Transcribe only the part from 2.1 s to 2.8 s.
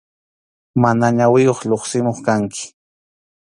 kanki.